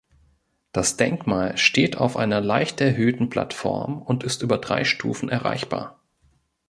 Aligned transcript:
Das 0.71 0.97
Denkmal 0.97 1.59
steht 1.59 1.95
auf 1.95 2.17
einer 2.17 2.41
leicht 2.41 2.81
erhöhten 2.81 3.29
Plattform 3.29 4.01
und 4.01 4.23
ist 4.23 4.41
über 4.41 4.57
drei 4.57 4.83
Stufen 4.83 5.29
erreichbar. 5.29 5.99